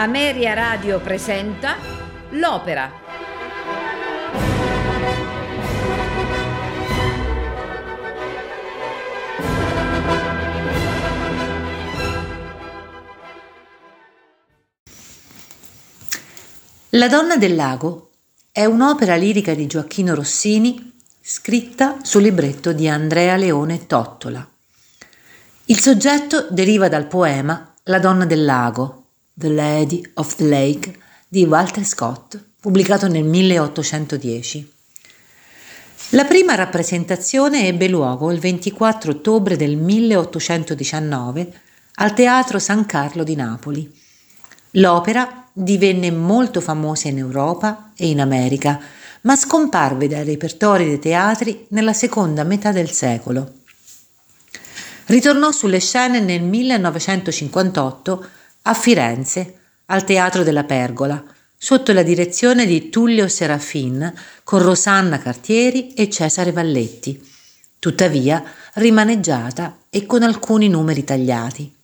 [0.00, 1.76] Ameria Radio presenta
[2.30, 2.90] L'Opera.
[16.88, 18.12] La donna del lago
[18.50, 24.48] è un'opera lirica di Gioacchino Rossini scritta sul libretto di Andrea Leone Tottola.
[25.66, 28.99] Il soggetto deriva dal poema La donna del lago,
[29.40, 30.94] The Lady of the Lake
[31.26, 34.70] di Walter Scott, pubblicato nel 1810.
[36.10, 41.52] La prima rappresentazione ebbe luogo il 24 ottobre del 1819
[41.94, 43.90] al Teatro San Carlo di Napoli.
[44.72, 48.78] L'opera divenne molto famosa in Europa e in America,
[49.22, 53.52] ma scomparve dai repertori dei teatri nella seconda metà del secolo.
[55.06, 58.32] Ritornò sulle scene nel 1958
[58.62, 59.54] a Firenze,
[59.86, 61.22] al Teatro della Pergola,
[61.56, 64.12] sotto la direzione di Tullio Serafin,
[64.44, 67.20] con Rosanna Cartieri e Cesare Valletti,
[67.78, 68.42] tuttavia
[68.74, 71.74] rimaneggiata e con alcuni numeri tagliati.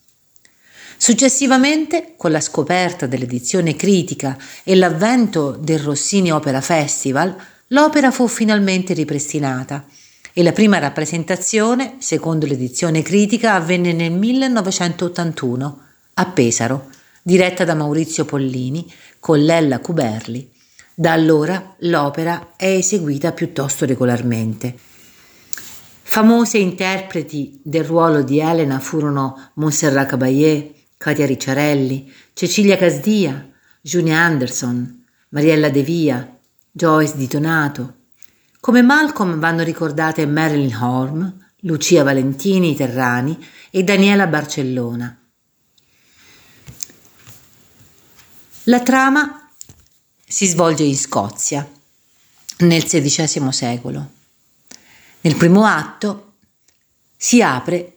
[0.99, 7.37] Successivamente, con la scoperta dell'edizione critica e l'avvento del Rossini Opera Festival,
[7.69, 9.85] l'opera fu finalmente ripristinata
[10.33, 15.86] e la prima rappresentazione, secondo l'edizione critica, avvenne nel 1981
[16.19, 16.89] a Pesaro,
[17.23, 20.51] diretta da Maurizio Pollini con Lella Cuberli.
[20.95, 24.75] Da allora l'opera è eseguita piuttosto regolarmente.
[26.03, 33.51] Famose interpreti del ruolo di Elena furono Montserrat Caballé, Katia Ricciarelli, Cecilia Casdia,
[33.83, 36.39] Junia Anderson, Mariella De Via,
[36.71, 37.95] Joyce Di Donato,
[38.61, 43.39] come Malcolm vanno ricordate Marilyn Horm, Lucia Valentini Terrani
[43.71, 45.21] e Daniela Barcellona.
[48.69, 49.49] La trama
[50.27, 51.65] si svolge in Scozia
[52.59, 54.11] nel XVI secolo.
[55.21, 56.33] Nel primo atto
[57.17, 57.97] si apre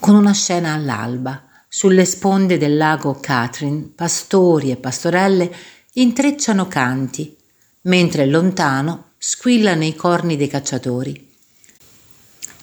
[0.00, 1.44] con una scena all'alba.
[1.68, 5.54] Sulle sponde del lago Catherine, pastori e pastorelle
[5.92, 7.36] intrecciano canti,
[7.82, 11.32] mentre lontano squillano i corni dei cacciatori.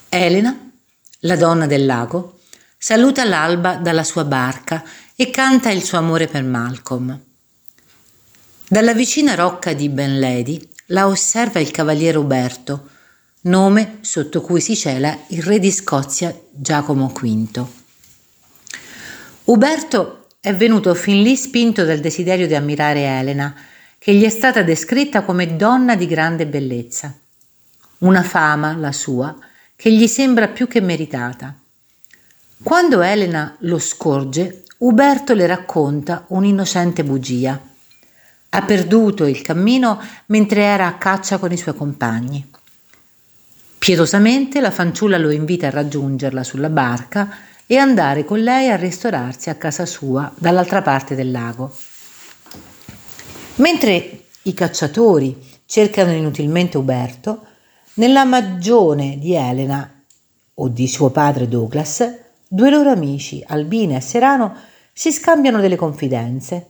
[0.09, 0.72] Elena,
[1.19, 2.40] la donna del lago,
[2.78, 4.84] saluta l'alba dalla sua barca
[5.21, 7.15] e canta il suo amore per Malcolm.
[8.67, 12.89] Dalla vicina rocca di Ben Lady la osserva il cavaliere Uberto,
[13.41, 17.65] nome sotto cui si cela il re di Scozia Giacomo V.
[19.43, 23.53] Uberto è venuto fin lì spinto dal desiderio di ammirare Elena,
[23.99, 27.15] che gli è stata descritta come donna di grande bellezza.
[27.99, 29.38] Una fama, la sua,
[29.75, 31.55] che gli sembra più che meritata.
[32.63, 37.59] Quando Elena lo scorge, Uberto le racconta un'innocente bugia.
[38.50, 42.50] Ha perduto il cammino mentre era a caccia con i suoi compagni.
[43.78, 47.30] Pietosamente la fanciulla lo invita a raggiungerla sulla barca
[47.68, 51.72] e andare con lei a ristorarsi a casa sua dall'altra parte del lago.
[53.58, 57.46] Mentre i cacciatori cercano inutilmente Uberto,
[57.96, 60.03] nella magione di Elena
[60.56, 62.03] o di suo padre Douglas,
[62.48, 66.68] due loro amici, Albina e Serano, si scambiano delle confidenze.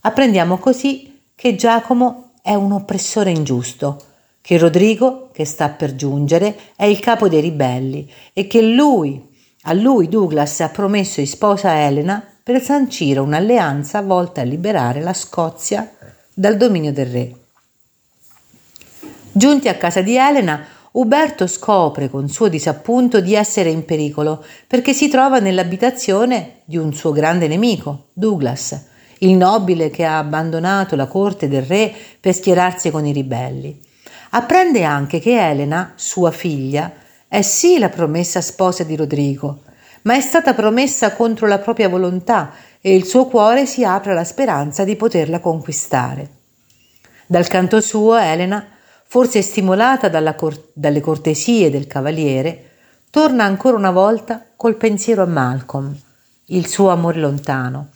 [0.00, 4.02] Apprendiamo così che Giacomo è un oppressore ingiusto,
[4.40, 9.30] che Rodrigo, che sta per giungere, è il capo dei ribelli e che lui,
[9.62, 15.14] a lui Douglas ha promesso in sposa Elena per sancire un'alleanza volta a liberare la
[15.14, 15.88] Scozia
[16.34, 17.32] dal dominio del re.
[19.30, 24.92] Giunti a casa di Elena, Uberto scopre con suo disappunto di essere in pericolo perché
[24.92, 28.78] si trova nell'abitazione di un suo grande nemico, Douglas,
[29.20, 31.90] il nobile che ha abbandonato la corte del re
[32.20, 33.80] per schierarsi con i ribelli.
[34.30, 36.92] Apprende anche che Elena, sua figlia,
[37.26, 39.62] è sì la promessa sposa di Rodrigo,
[40.02, 42.52] ma è stata promessa contro la propria volontà
[42.82, 46.28] e il suo cuore si apre alla speranza di poterla conquistare.
[47.26, 48.66] Dal canto suo, Elena,
[49.12, 52.70] forse stimolata cor- dalle cortesie del cavaliere,
[53.10, 55.94] torna ancora una volta col pensiero a Malcolm,
[56.46, 57.90] il suo amore lontano.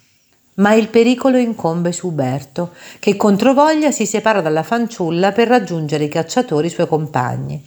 [0.57, 6.09] Ma il pericolo incombe su Uberto, che controvoglia si separa dalla fanciulla per raggiungere i
[6.09, 7.67] cacciatori suoi compagni.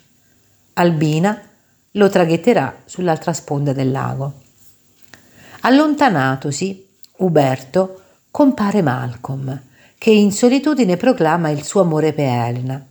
[0.74, 1.42] Albina
[1.94, 4.42] lo traghetterà sull'altra sponda del lago.
[5.62, 6.88] Allontanatosi,
[7.18, 9.60] Uberto compare Malcolm,
[9.98, 12.84] che in solitudine proclama il suo amore per Elena.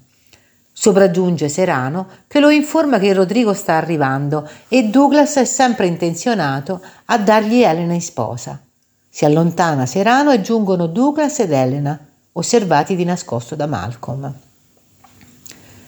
[0.80, 7.18] Sopraggiunge Serano che lo informa che Rodrigo sta arrivando e Douglas è sempre intenzionato a
[7.18, 8.62] dargli Elena in sposa.
[9.08, 11.98] Si allontana Serano e giungono Douglas ed Elena,
[12.30, 14.32] osservati di nascosto da Malcolm.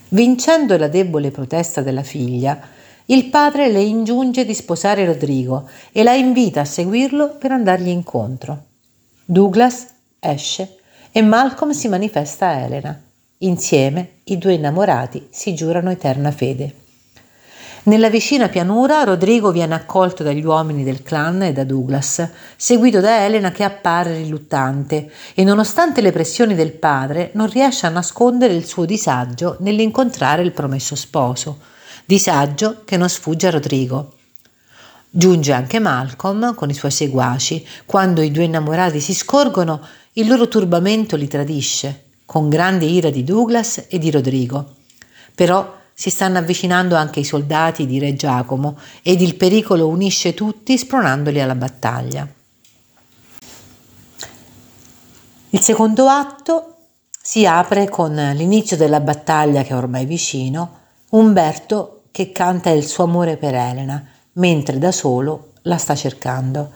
[0.09, 2.59] Vincendo la debole protesta della figlia,
[3.05, 8.65] il padre le ingiunge di sposare Rodrigo e la invita a seguirlo per andargli incontro.
[9.23, 9.87] Douglas
[10.19, 10.79] esce
[11.13, 13.01] e Malcolm si manifesta a Elena.
[13.43, 16.75] Insieme i due innamorati si giurano eterna fede.
[17.83, 23.25] Nella vicina pianura Rodrigo viene accolto dagli uomini del clan e da Douglas, seguito da
[23.25, 28.67] Elena che appare riluttante e nonostante le pressioni del padre non riesce a nascondere il
[28.67, 31.61] suo disagio nell'incontrare il promesso sposo,
[32.05, 34.17] disagio che non sfugge a Rodrigo.
[35.09, 37.65] Giunge anche Malcolm con i suoi seguaci.
[37.87, 39.81] Quando i due innamorati si scorgono,
[40.13, 44.75] il loro turbamento li tradisce, con grande ira di Douglas e di Rodrigo.
[45.35, 50.77] Però si stanno avvicinando anche i soldati di Re Giacomo ed il pericolo unisce tutti
[50.77, 52.25] spronandoli alla battaglia.
[55.49, 56.75] Il secondo atto
[57.21, 60.77] si apre con l'inizio della battaglia che è ormai vicino,
[61.09, 66.71] Umberto che canta il suo amore per Elena, mentre da solo la sta cercando.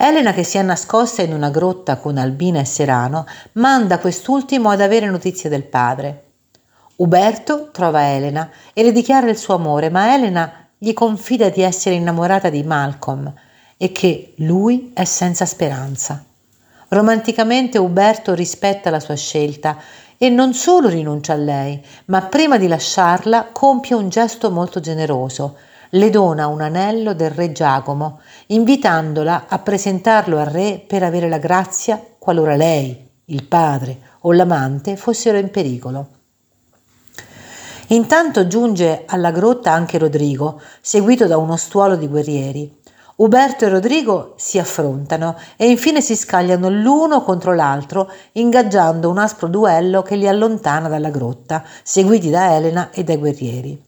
[0.00, 4.80] Elena, che si è nascosta in una grotta con Albina e Serano, manda quest'ultimo ad
[4.80, 6.22] avere notizie del padre.
[6.96, 11.96] Uberto trova Elena e le dichiara il suo amore, ma Elena gli confida di essere
[11.96, 13.32] innamorata di Malcolm
[13.76, 16.24] e che lui è senza speranza.
[16.90, 19.78] Romanticamente Uberto rispetta la sua scelta
[20.16, 25.56] e non solo rinuncia a lei, ma prima di lasciarla compie un gesto molto generoso.
[25.90, 31.38] Le dona un anello del re Giacomo, invitandola a presentarlo al re per avere la
[31.38, 36.08] grazia qualora lei, il padre o l'amante fossero in pericolo.
[37.88, 42.76] Intanto giunge alla grotta anche Rodrigo, seguito da uno stuolo di guerrieri.
[43.16, 49.48] Uberto e Rodrigo si affrontano e infine si scagliano l'uno contro l'altro, ingaggiando un aspro
[49.48, 53.82] duello che li allontana dalla grotta, seguiti da Elena e dai guerrieri.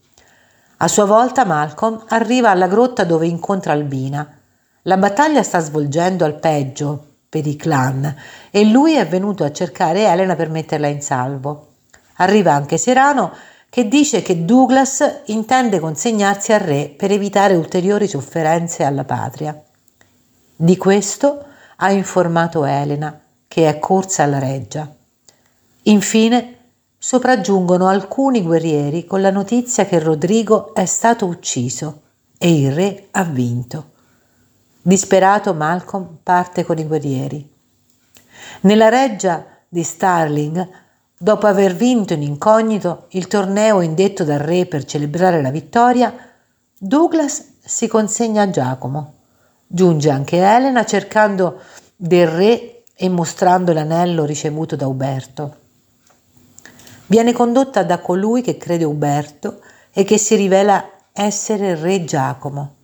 [0.78, 4.39] A sua volta Malcolm arriva alla grotta dove incontra Albina.
[4.84, 8.16] La battaglia sta svolgendo al peggio per i clan
[8.50, 11.66] e lui è venuto a cercare Elena per metterla in salvo.
[12.16, 13.30] Arriva anche Serano
[13.68, 19.62] che dice che Douglas intende consegnarsi al re per evitare ulteriori sofferenze alla patria.
[20.56, 21.44] Di questo
[21.76, 24.90] ha informato Elena, che è corsa alla reggia.
[25.82, 26.56] Infine
[26.98, 32.00] sopraggiungono alcuni guerrieri con la notizia che Rodrigo è stato ucciso
[32.38, 33.89] e il re ha vinto.
[34.82, 37.48] Disperato Malcolm parte con i guerrieri.
[38.62, 40.68] Nella reggia di Starling
[41.22, 46.14] Dopo aver vinto in incognito il torneo indetto dal re per celebrare la vittoria,
[46.78, 49.16] Douglas si consegna a Giacomo.
[49.66, 51.60] Giunge anche Elena cercando
[51.94, 55.56] del re e mostrando l'anello ricevuto da Uberto.
[57.04, 59.60] Viene condotta da colui che crede Uberto
[59.92, 62.76] e che si rivela essere re Giacomo.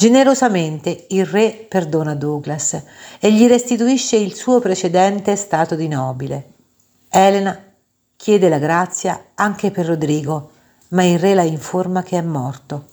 [0.00, 2.82] Generosamente il re perdona Douglas
[3.18, 6.52] e gli restituisce il suo precedente stato di nobile.
[7.10, 7.62] Elena
[8.16, 10.52] chiede la grazia anche per Rodrigo,
[10.88, 12.86] ma il re la informa che è morto.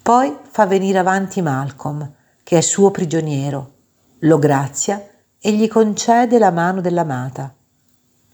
[0.00, 2.10] Poi fa venire avanti Malcolm,
[2.42, 3.72] che è suo prigioniero,
[4.20, 5.06] lo grazia
[5.38, 7.54] e gli concede la mano dell'amata.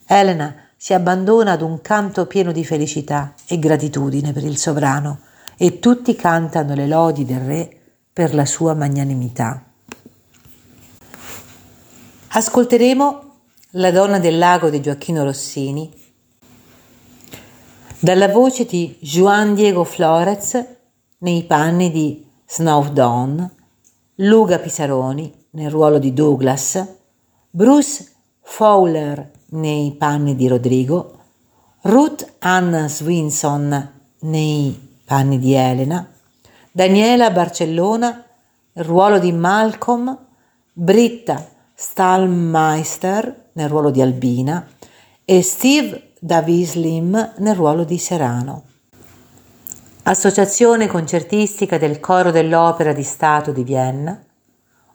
[0.06, 5.22] Elena si abbandona ad un canto pieno di felicità e gratitudine per il sovrano
[5.56, 7.75] e tutti cantano le lodi del re
[8.16, 9.62] per la sua magnanimità.
[12.28, 13.34] Ascolteremo
[13.72, 15.92] la donna del lago di Gioacchino Rossini,
[17.98, 20.64] dalla voce di Juan Diego Flores
[21.18, 23.54] nei panni di Snowdon,
[24.14, 26.86] Luca Pisaroni nel ruolo di Douglas,
[27.50, 31.18] Bruce Fowler nei panni di Rodrigo,
[31.82, 36.14] Ruth Ann Swinson nei panni di Elena,
[36.76, 38.22] Daniela Barcellona
[38.74, 40.14] nel ruolo di Malcolm,
[40.74, 41.42] Britta
[41.72, 44.68] Stallmeister nel ruolo di Albina
[45.24, 48.64] e Steve Davislim nel ruolo di Serano.
[50.02, 54.22] Associazione concertistica del Coro dell'Opera di Stato di Vienna,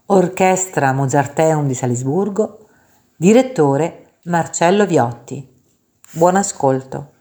[0.05, 2.67] Orchestra Mozarteum di Salisburgo,
[3.15, 5.51] direttore Marcello Viotti.
[6.11, 7.20] Buon ascolto.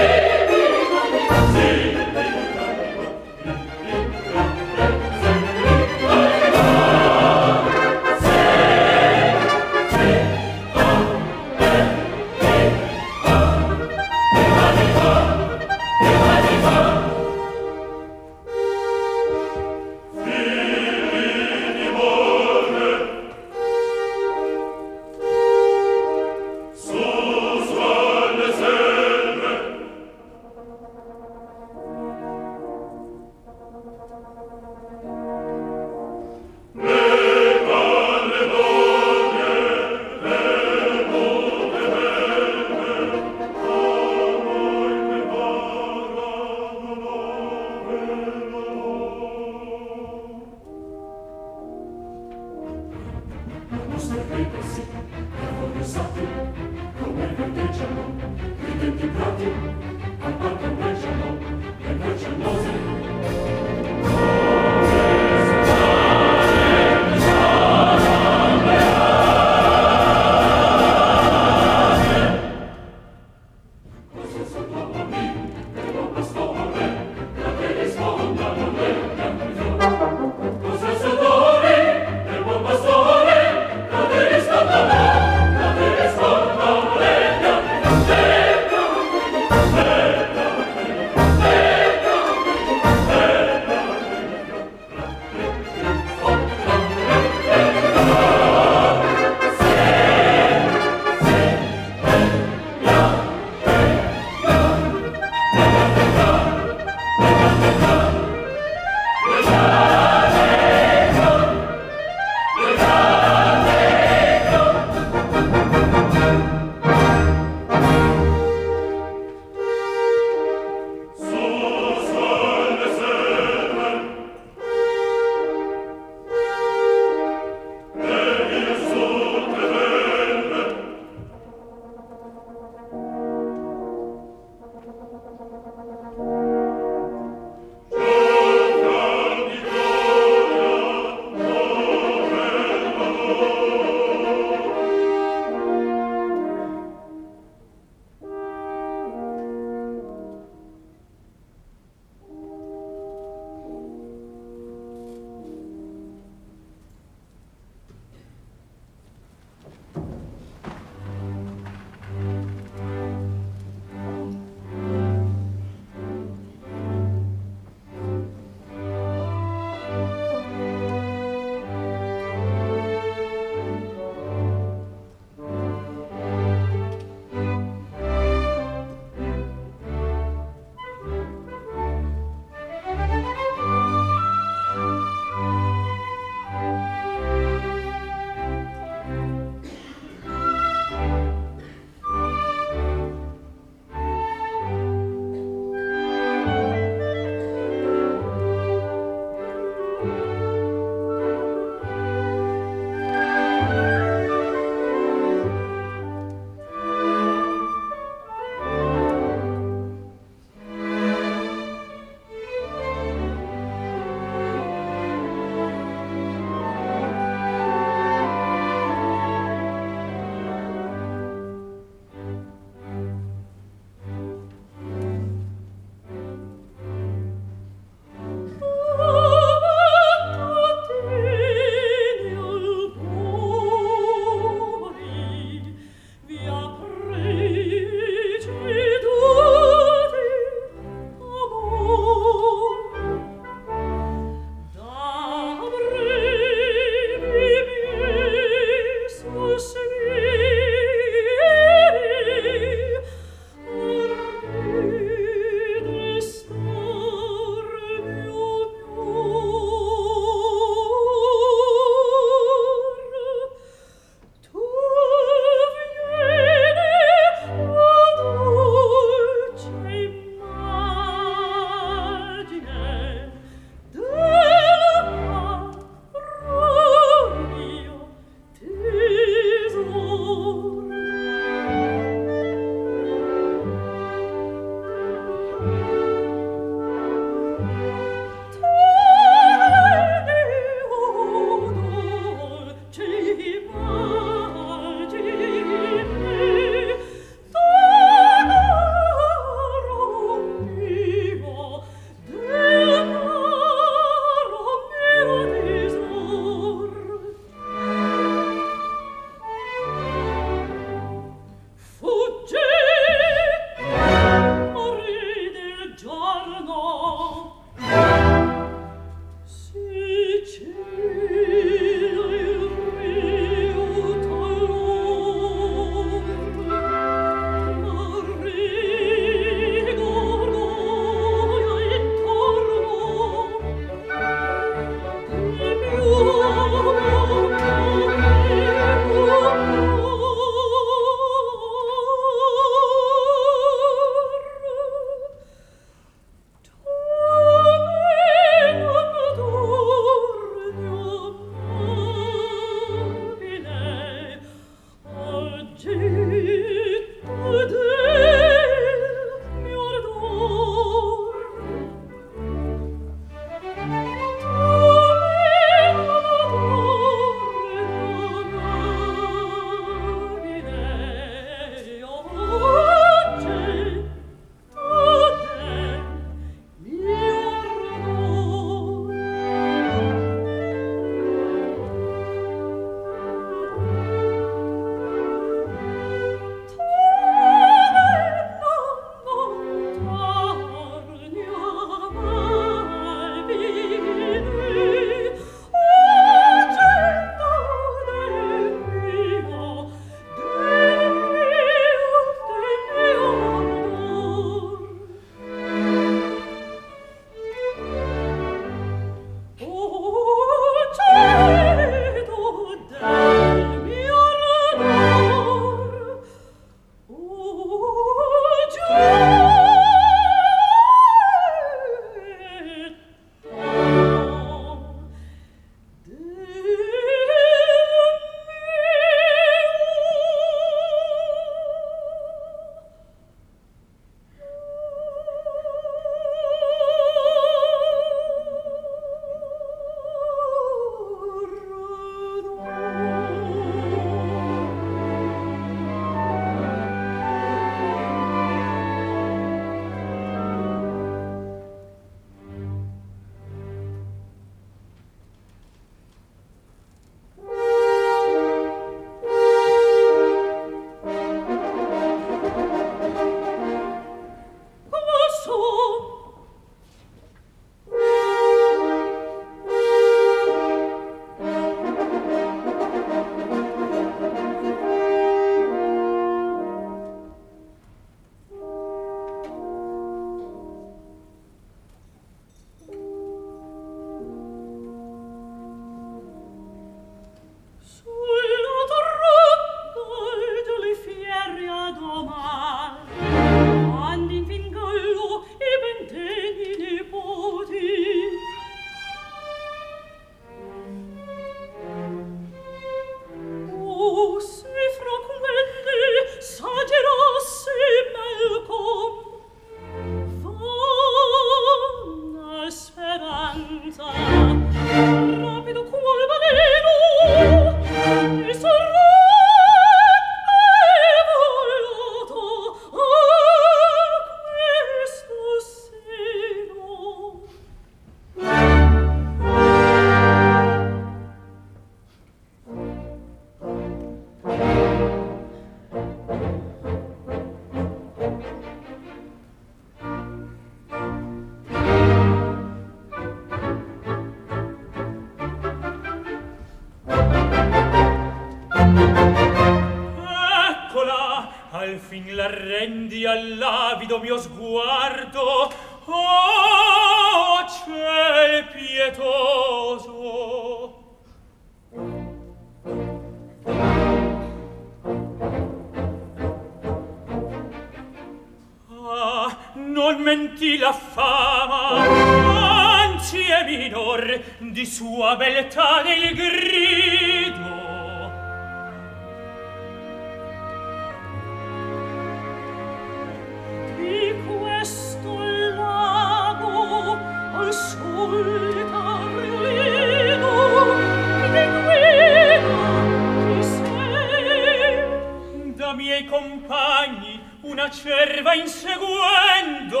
[598.08, 600.00] cerva inseguendo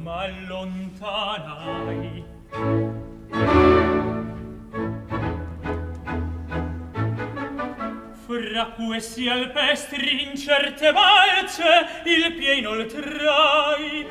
[0.00, 2.24] m'allontanai
[8.26, 14.06] fra questi alpestri incerte valse il pie inoltrai.
[14.06, 14.08] E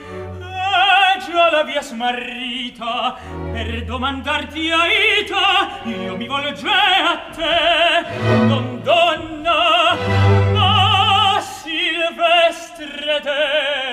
[1.26, 3.18] già la via smarrita
[3.52, 8.06] per domandarti aita io mi volge a te
[8.46, 10.51] non donna.
[13.12, 13.90] vedete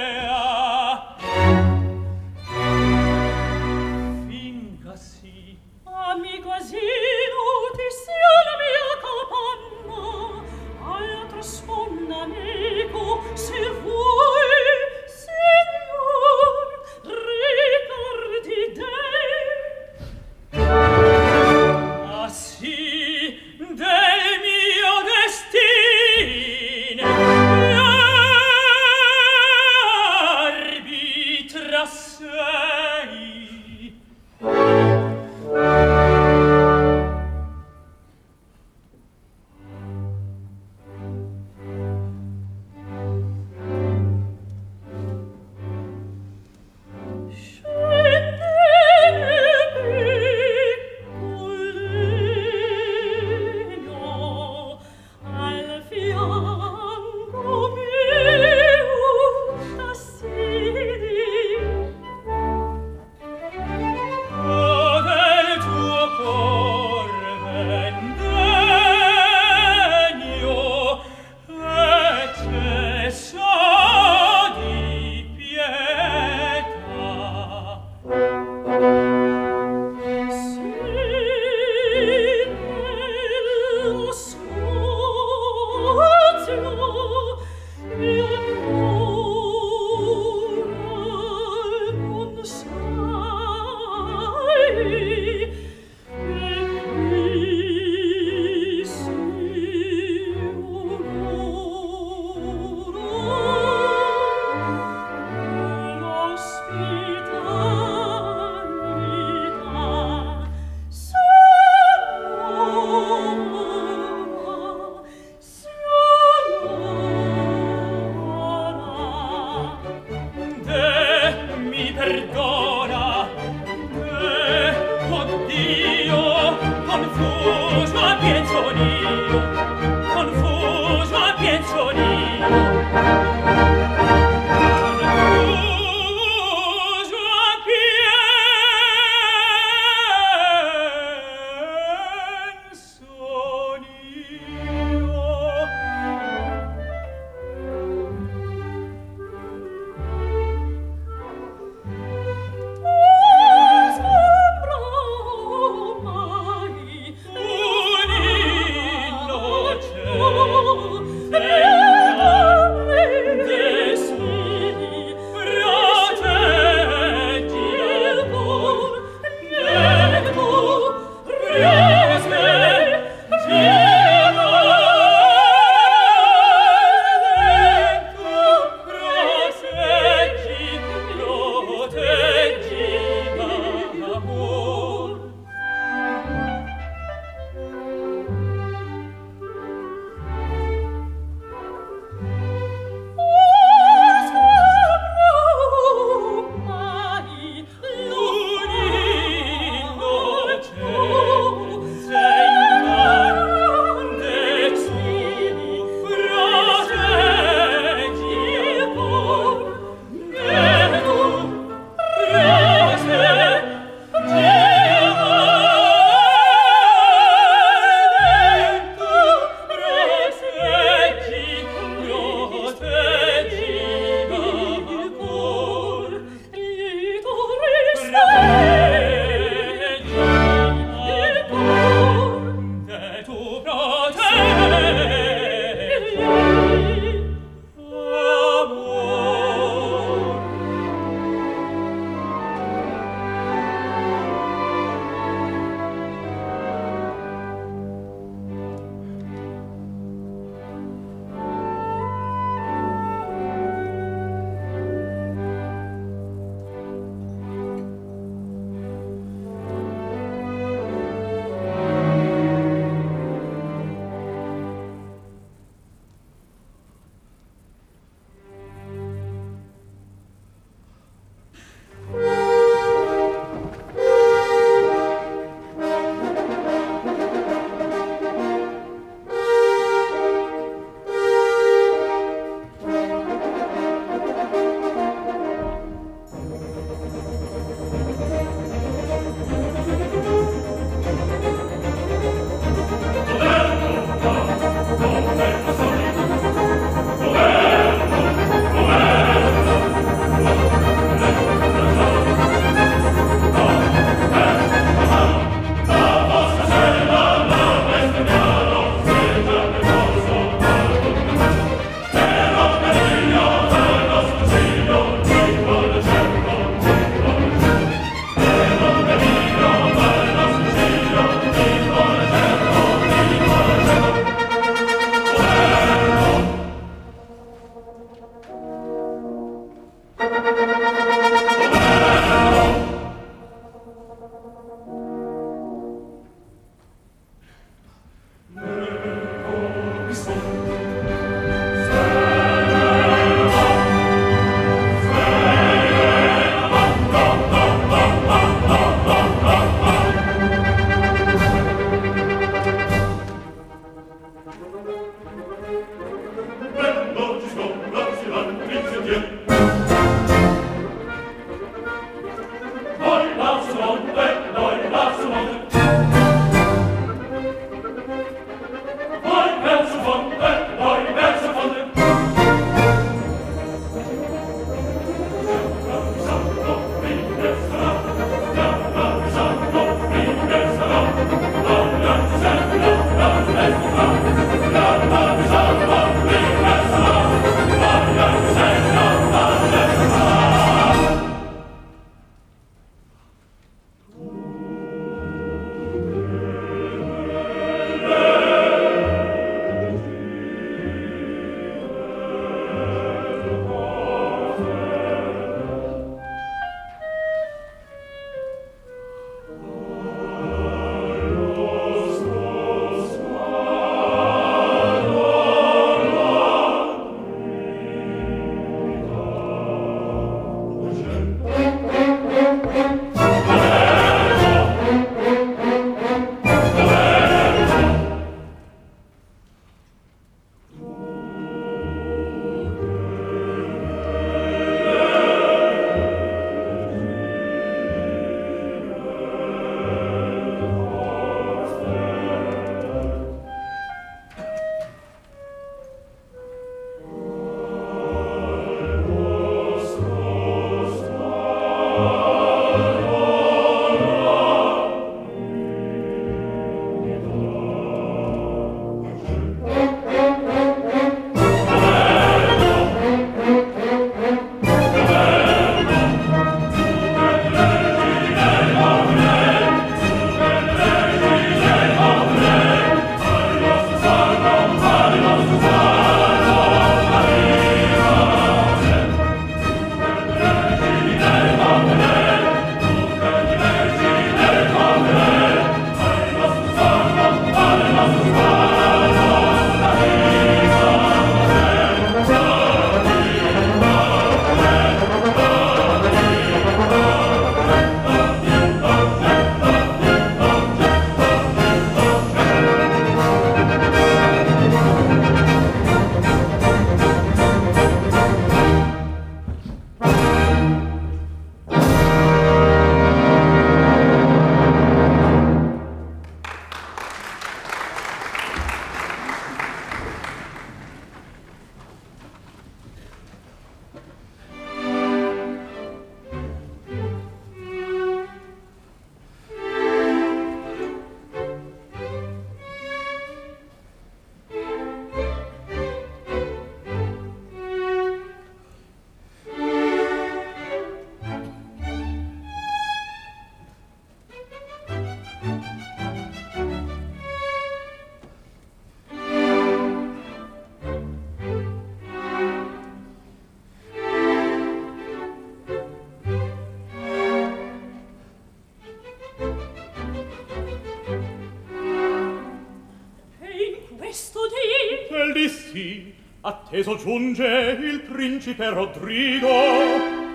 [566.79, 570.27] atteso giunge il principe Rodrigo.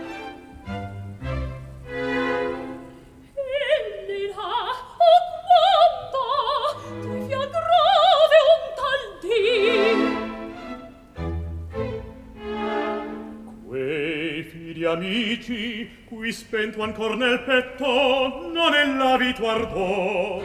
[14.85, 20.43] Amici, qui spento ancor nel petto, non è l'avito ardor.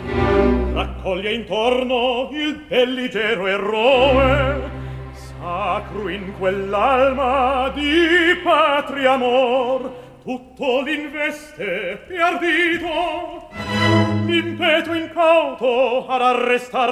[0.72, 1.97] Raccoglie intorno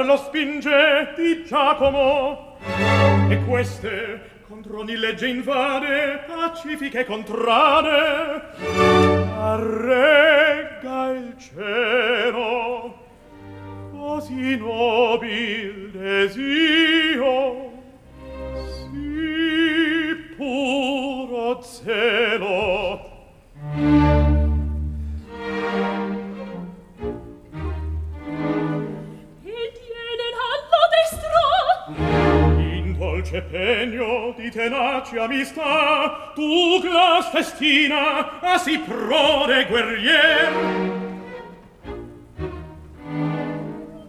[0.05, 2.59] lo spinge di Giacomo.
[3.29, 8.43] E queste contro ogni legge invade pacifiche contrade
[9.37, 10.16] arregga
[34.67, 40.51] tenace amistà tu glas festina a si prode guerrier.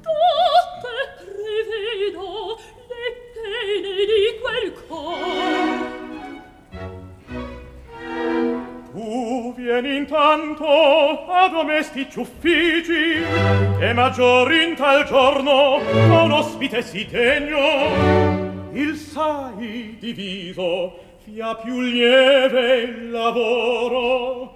[0.06, 2.58] Tutte prevedo
[2.90, 5.26] le pene di quel cor.
[8.92, 13.22] Tu vieni intanto a domestici uffici
[13.80, 18.27] e maggior in tal giorno con ospite si degno
[18.78, 24.47] il sai diviso fia più lieve il lavoro.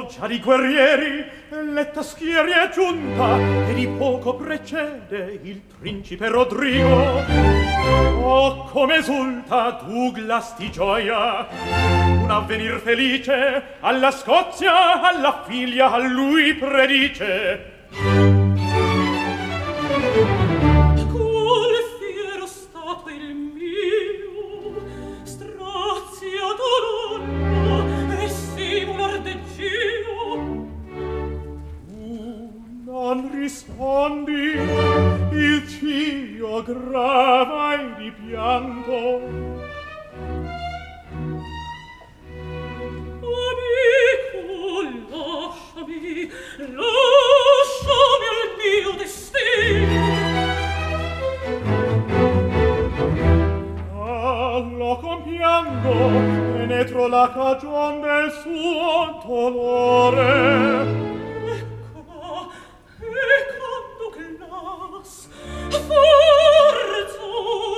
[0.00, 3.36] già di guerrieri le taschierie è giunta
[3.68, 7.22] e di poco precede il principe Rodrigo.
[8.22, 11.46] Oh come esulta Douglas di gioia
[12.22, 17.71] un avvenir felice alla Scozia alla figlia a lui predice.
[57.22, 60.30] la cagion del suo dolore.
[61.54, 62.50] Ecco,
[63.38, 65.28] ecco che nas,
[65.86, 67.28] forzo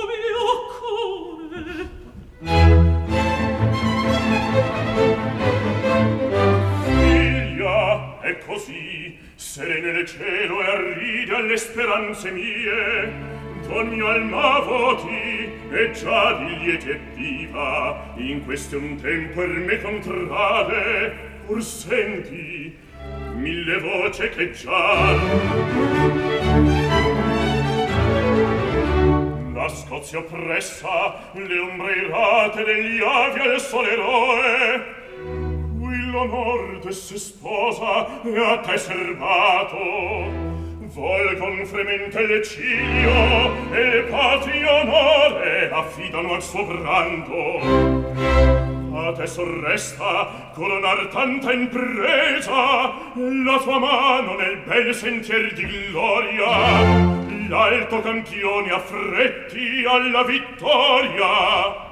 [0.09, 1.63] mio cuore.
[6.85, 13.13] Figlia, è così, serene nel cielo e arride alle speranze mie,
[13.67, 15.34] d'ogni alma voti,
[15.71, 21.13] e già di liete viva in questo un tempo er me contrade
[21.45, 22.75] pur senti
[23.35, 25.13] mille voce che già
[29.53, 35.03] la Scozia oppressa le ombre irate degli avi al sole eroe
[35.79, 40.54] qui l'onor de se sposa e a te servato.
[40.95, 47.59] Serbato Volgon fremente ciglio e il patrio onore affidano al suo brando.
[48.97, 58.01] A te sorresta coronar tanta impresa la tua mano nel bel sentier di gloria l'alto
[58.01, 61.83] campione affretti alla vittoria.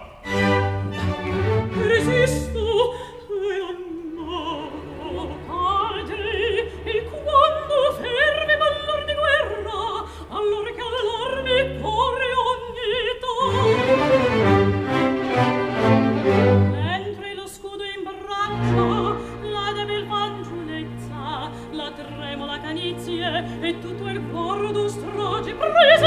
[1.78, 3.03] Resisto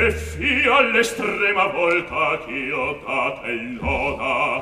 [0.00, 4.60] e fia all'estrema volta ch'io ta te loda.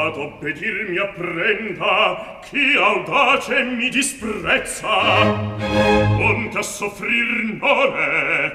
[0.00, 4.96] Ad obbedir mi apprenda chi audace mi disprezza.
[6.30, 8.52] Onta soffrir non è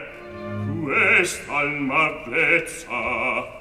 [0.84, 3.54] quest'alma vezza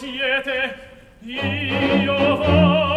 [0.00, 0.74] siete
[1.26, 2.89] io voglio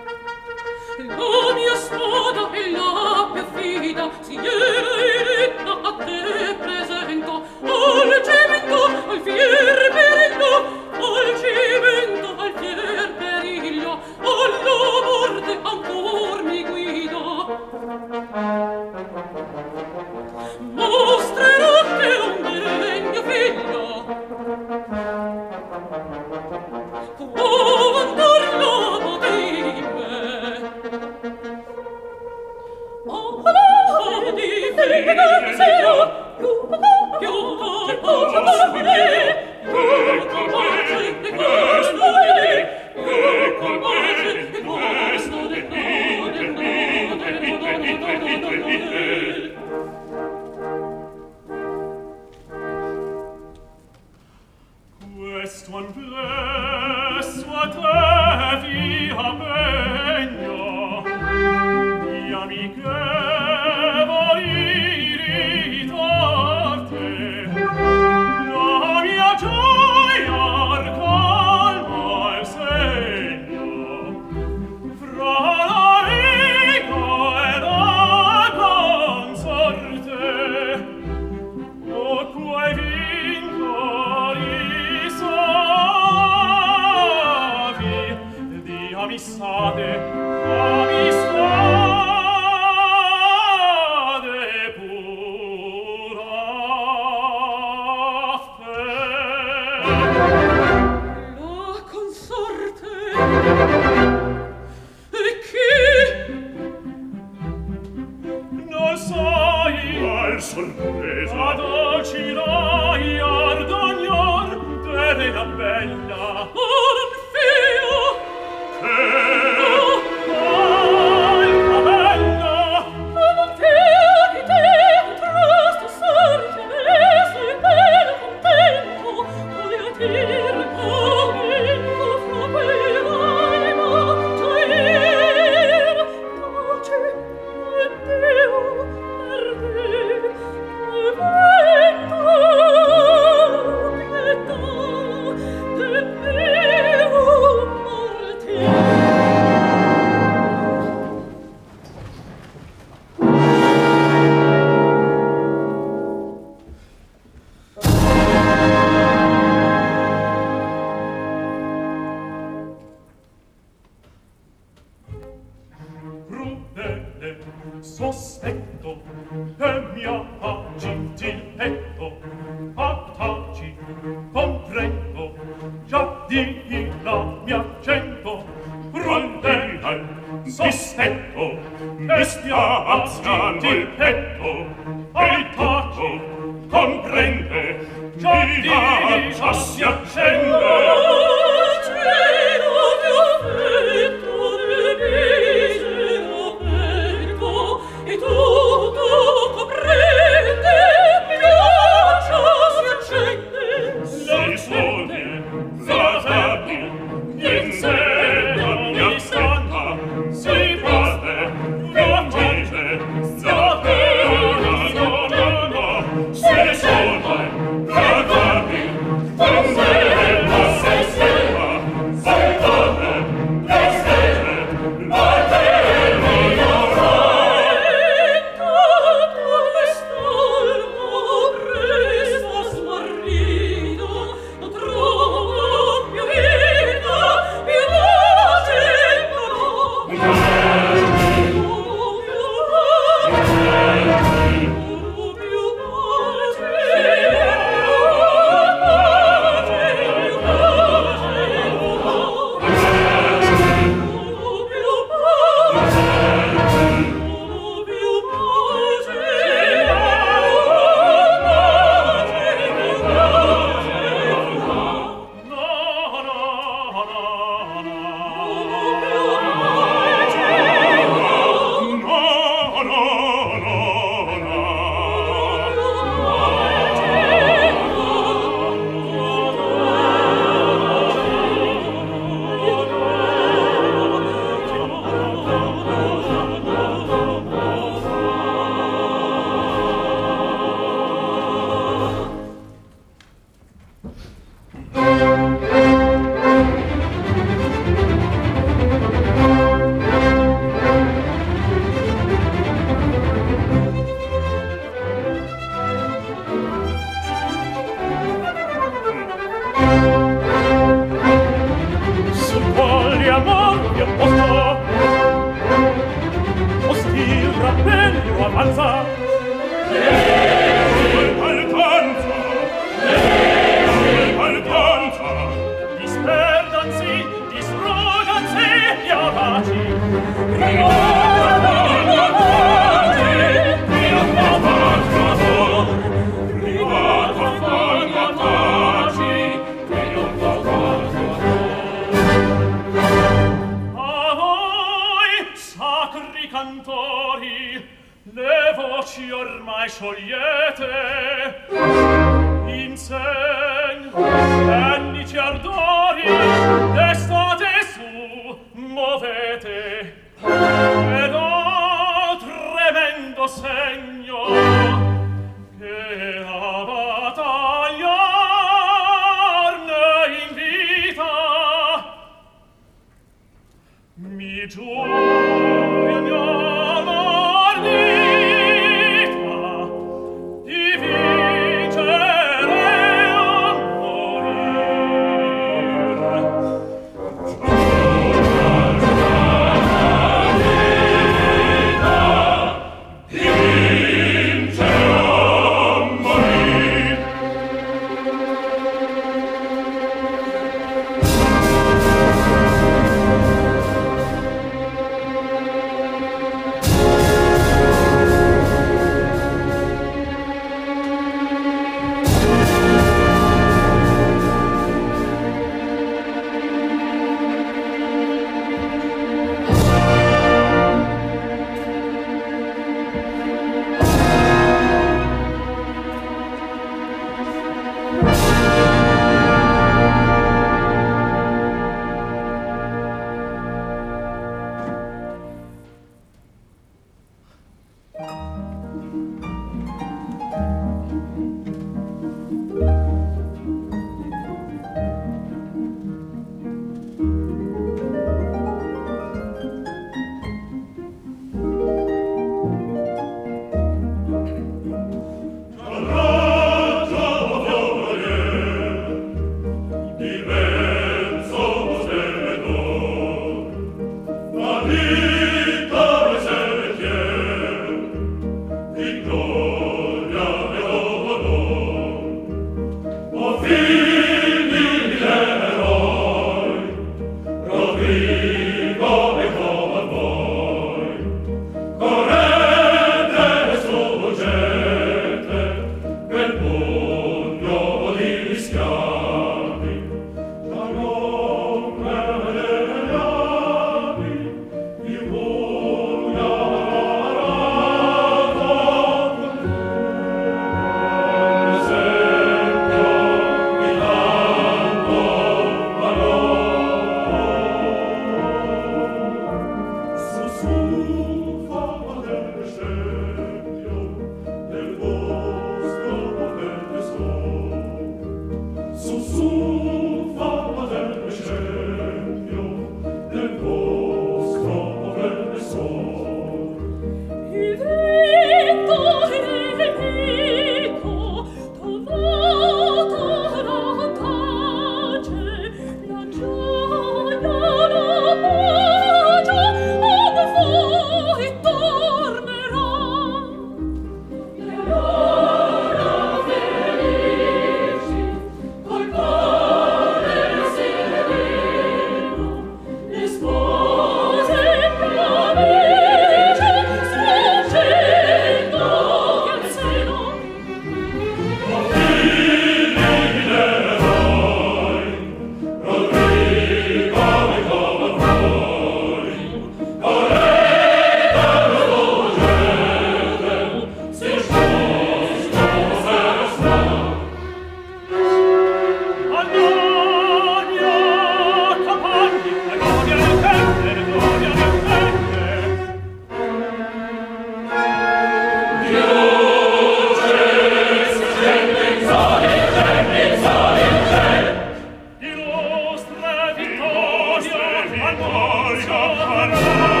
[598.11, 600.00] Armonia, armonia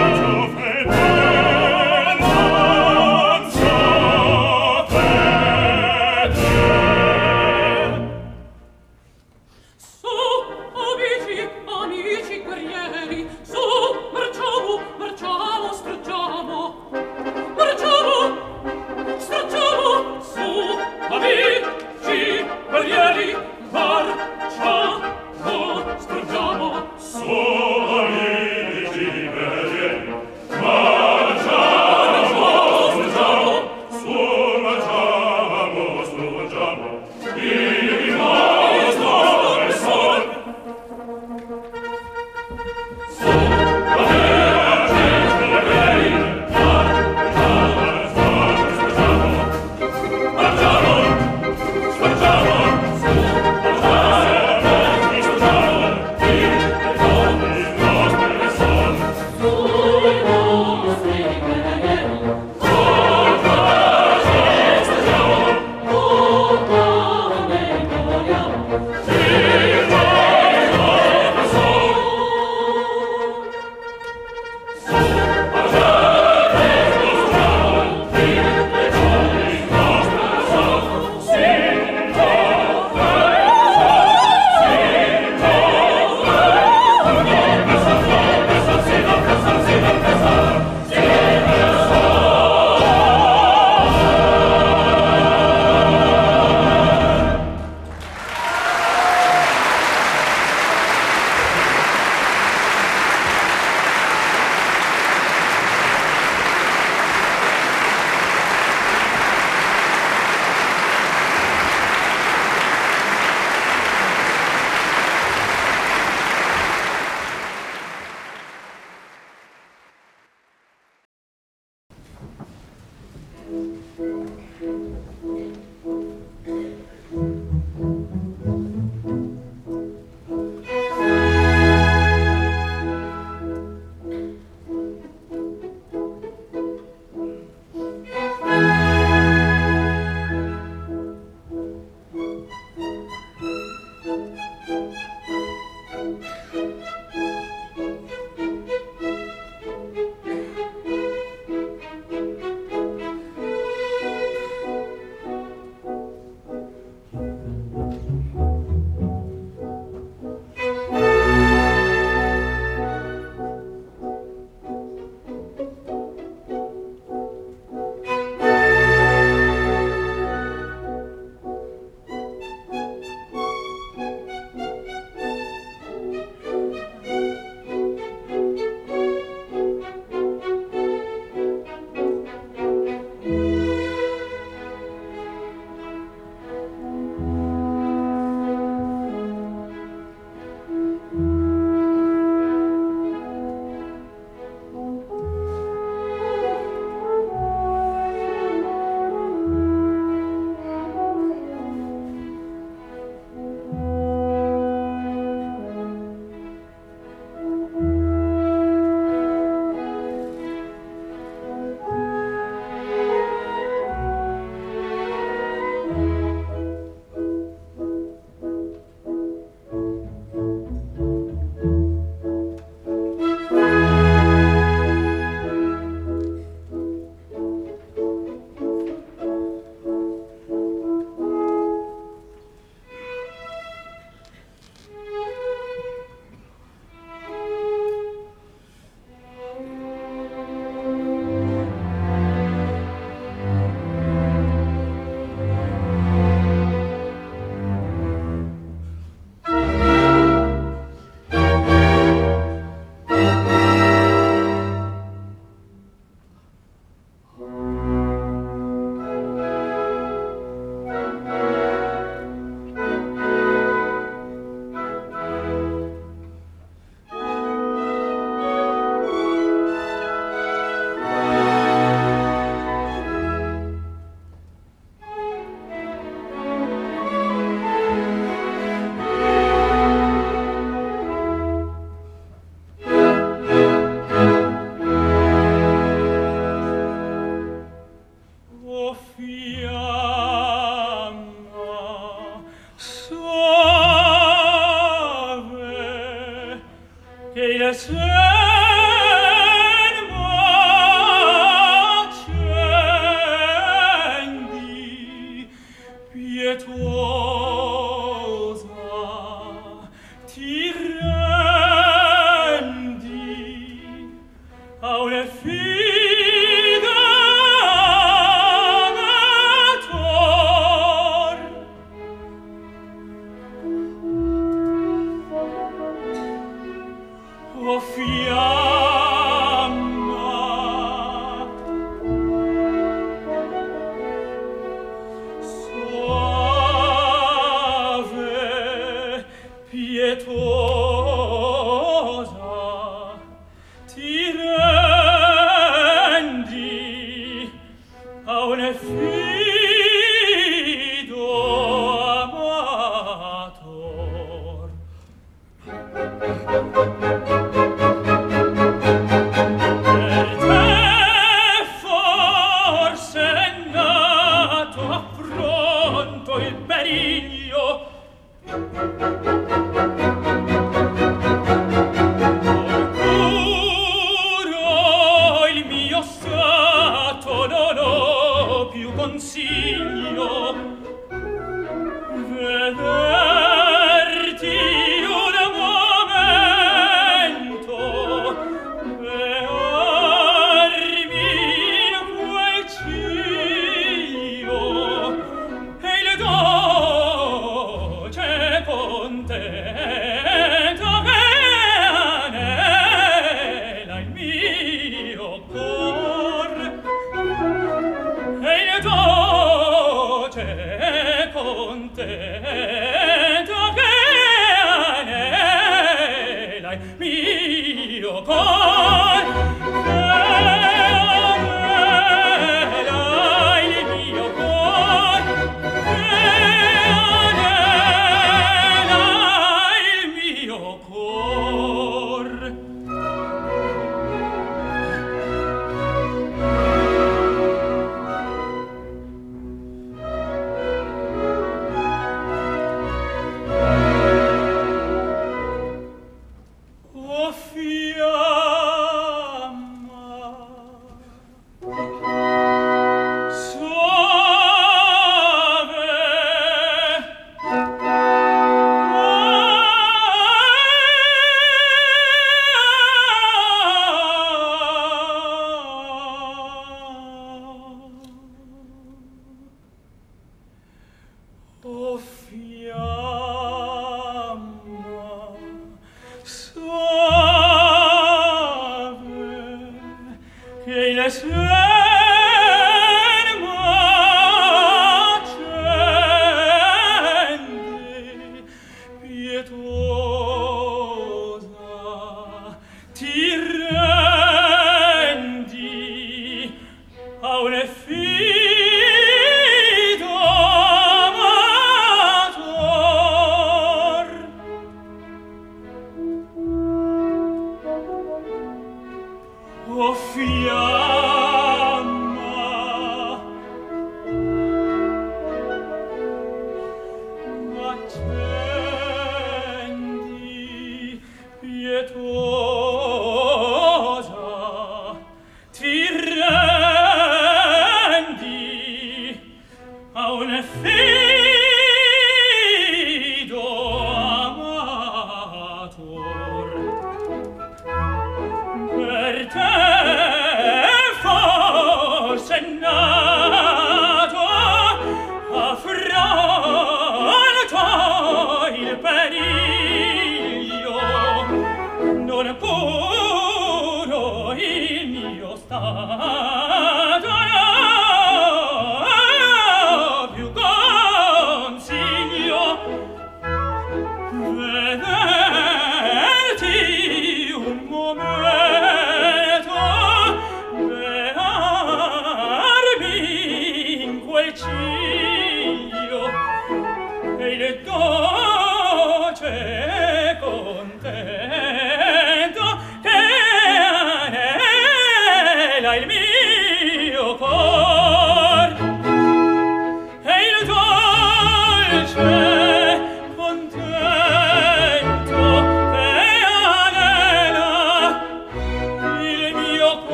[327.67, 328.60] o fia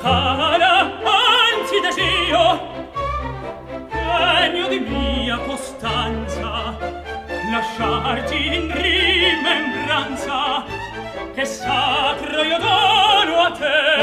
[0.00, 2.76] cara anzi desio.
[3.90, 6.76] Genio di mia costanza
[7.50, 10.64] lasciarti in rimembranza
[11.34, 13.97] che sacro io dono a te.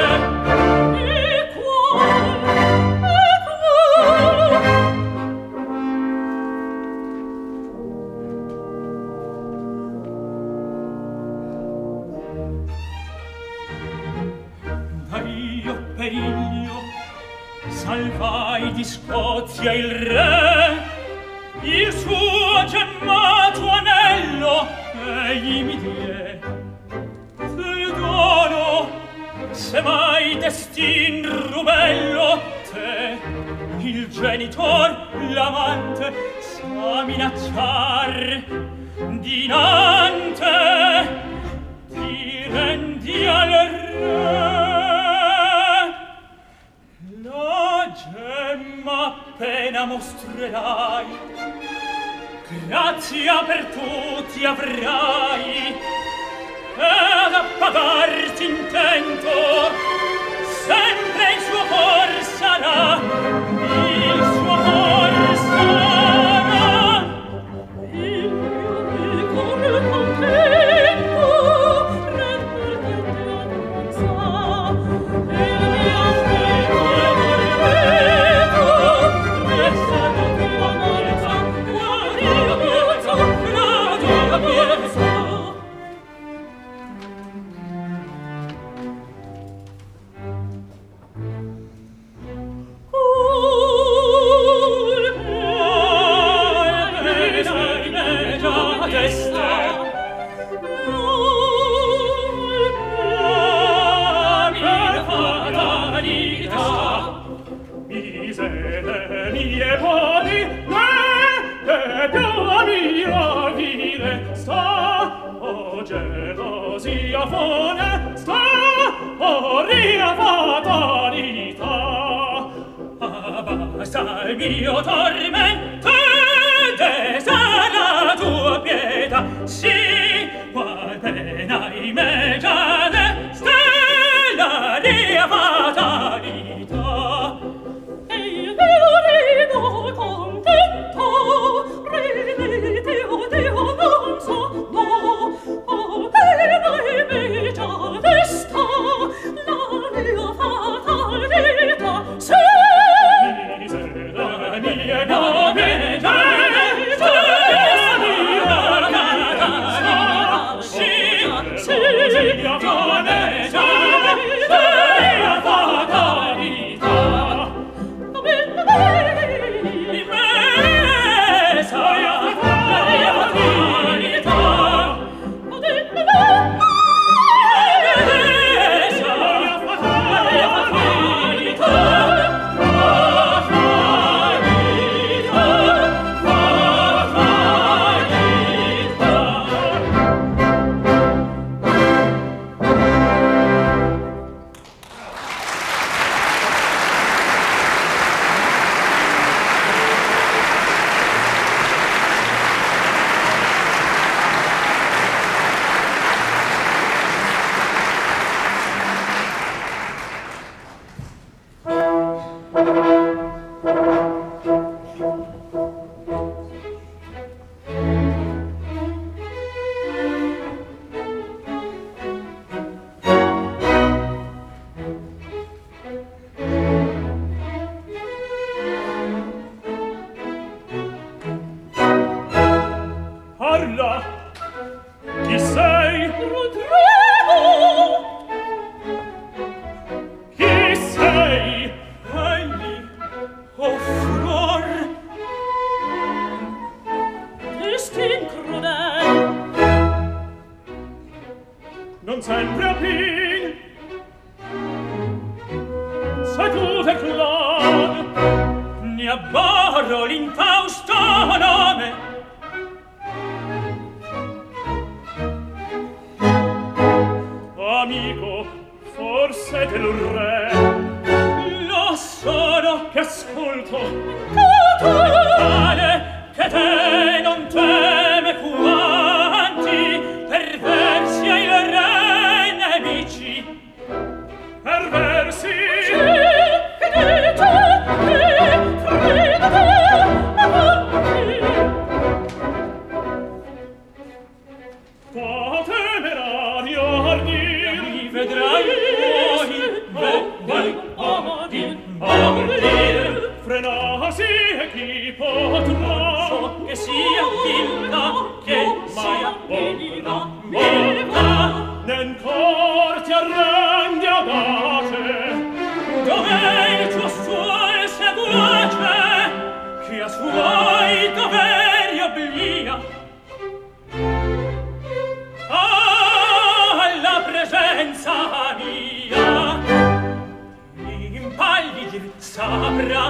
[332.36, 333.04] saprà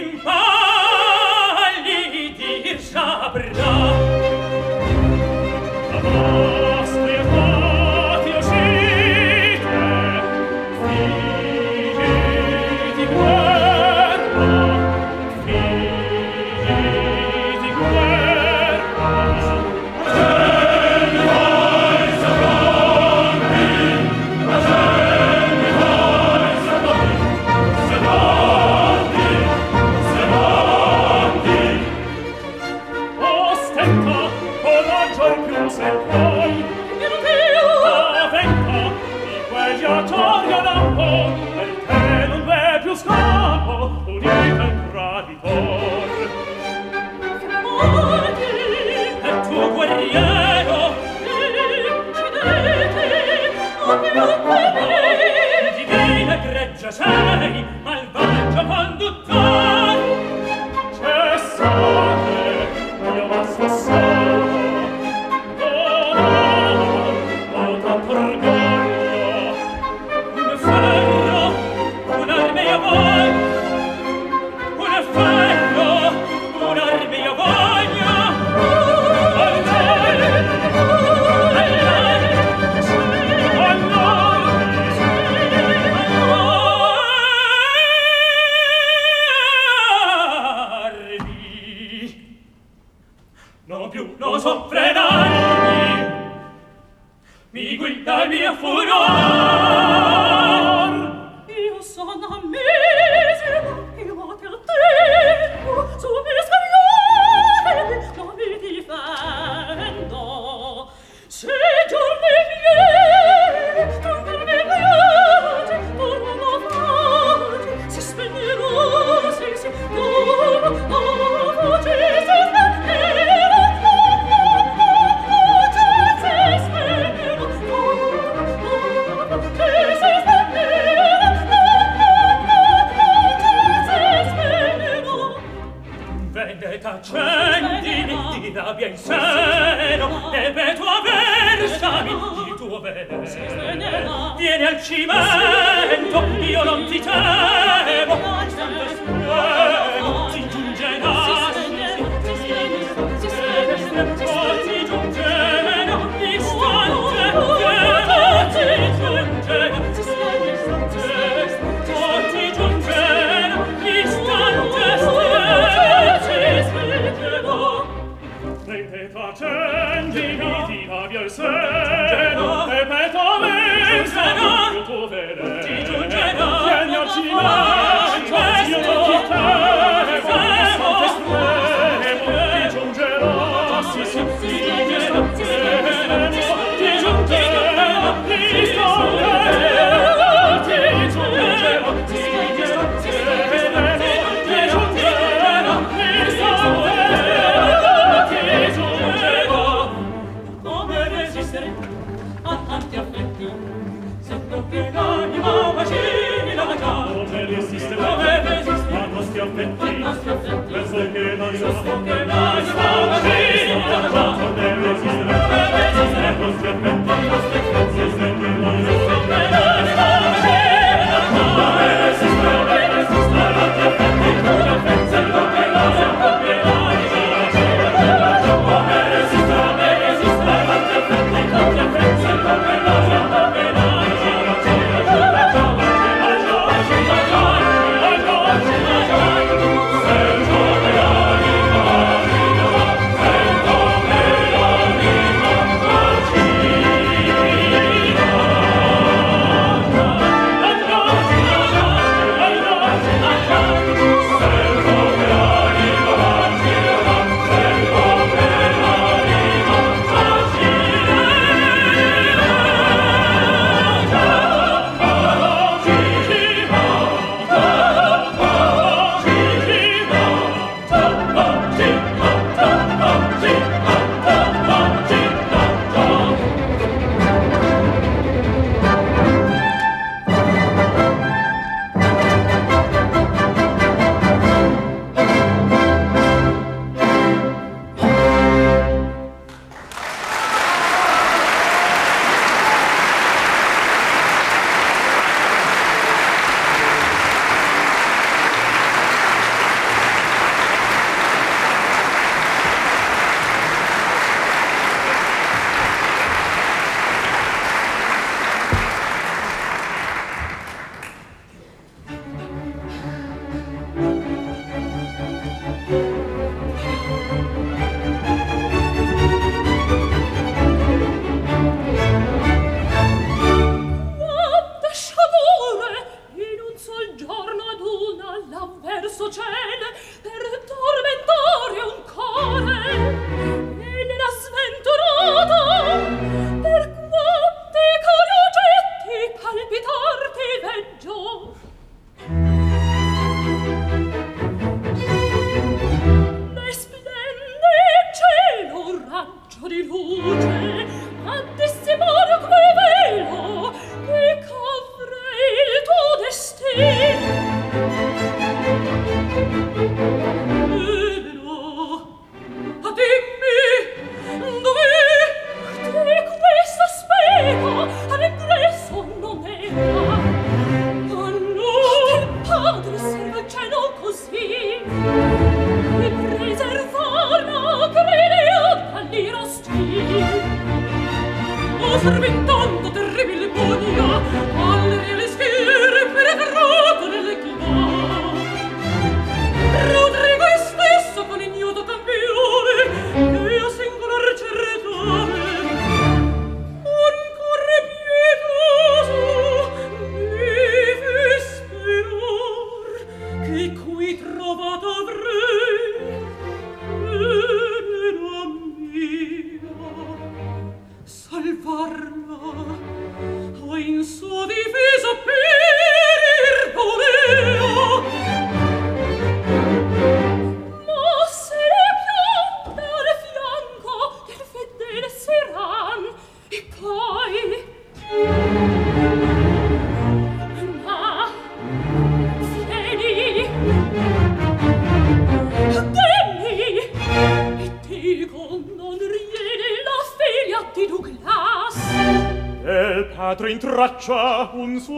[0.00, 0.41] impar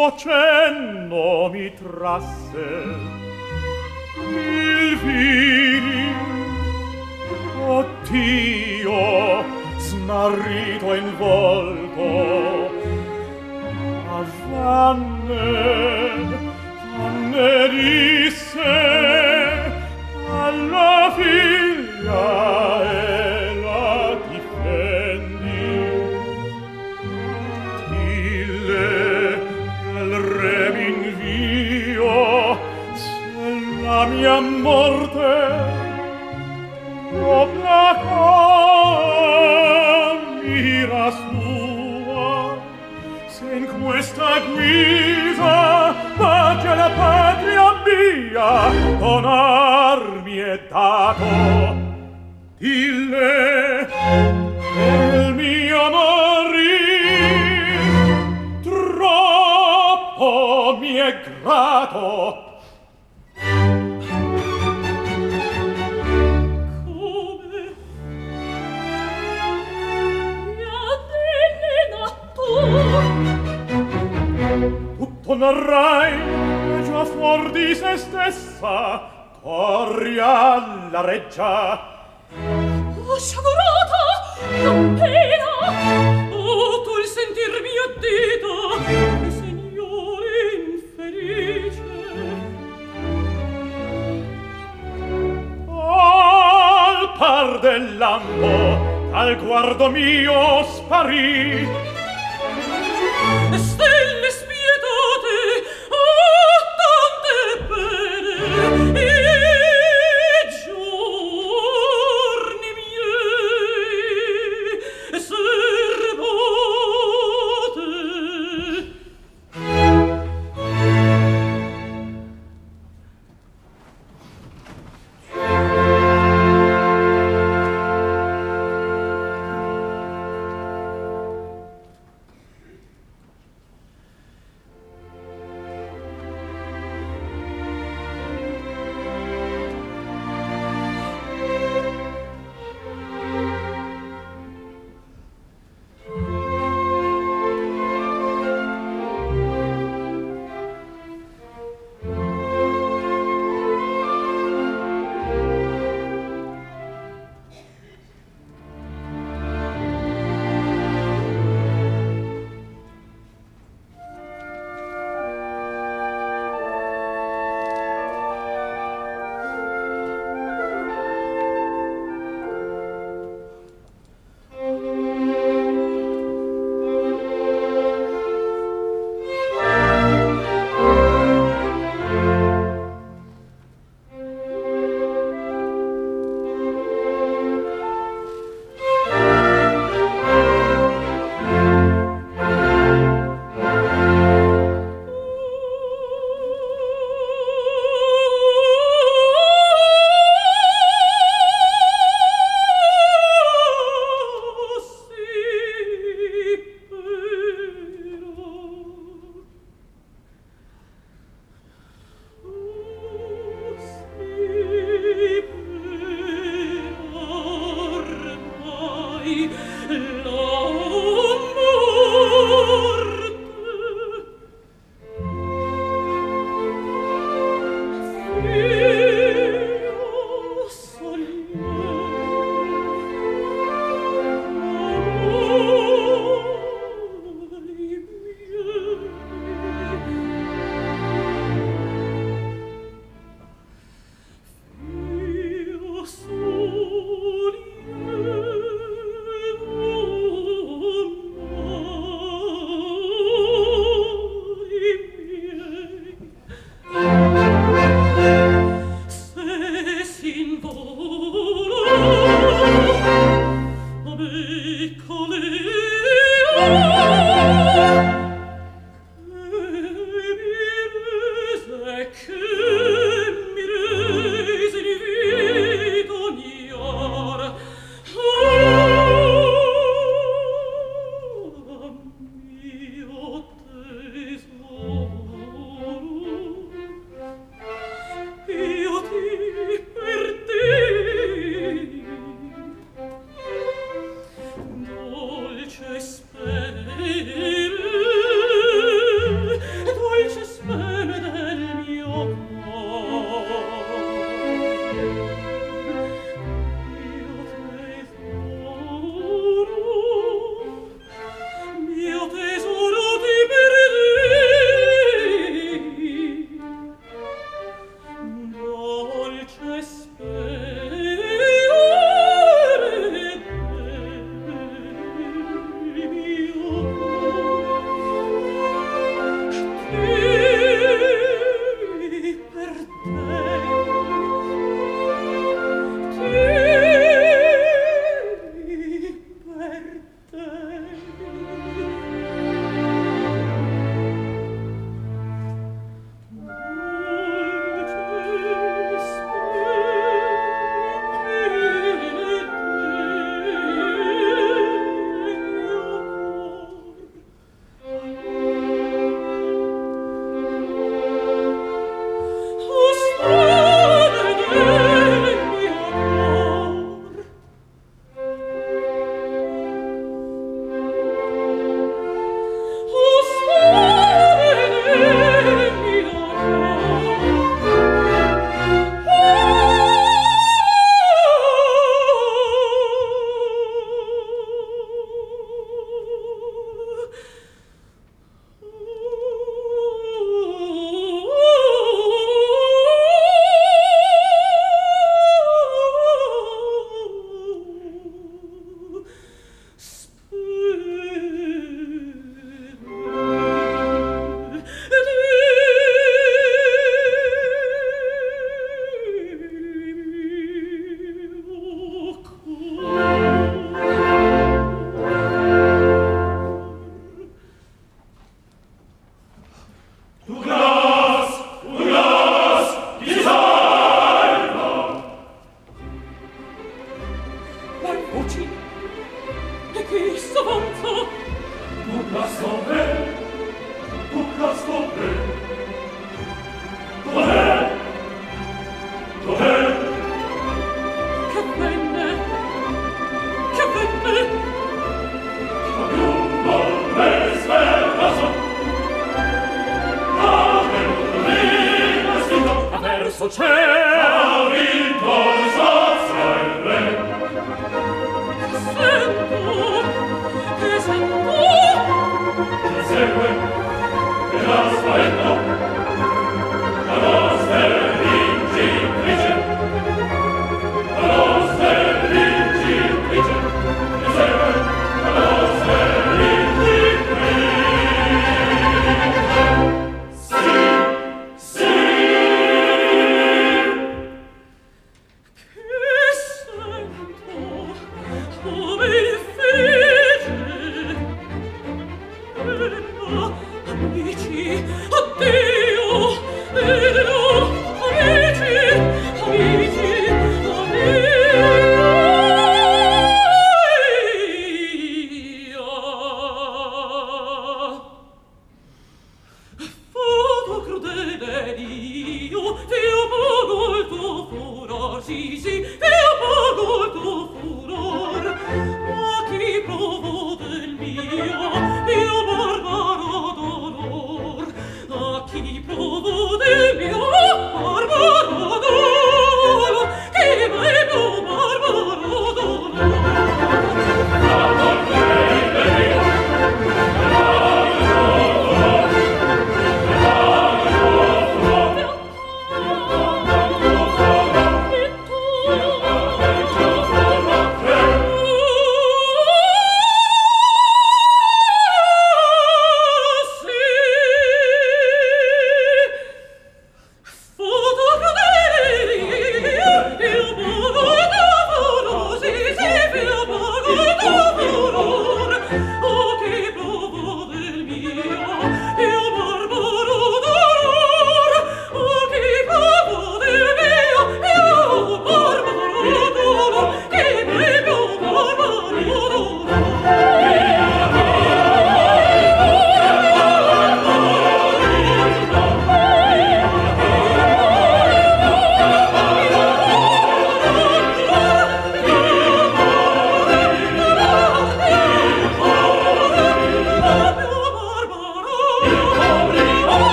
[0.00, 0.49] voce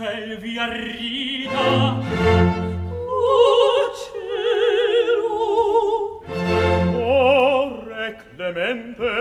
[0.00, 5.34] ciel vi arrida o oh, cielo.
[6.96, 9.12] O re clemente.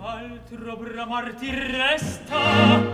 [0.00, 2.93] Altro bramar ti resta.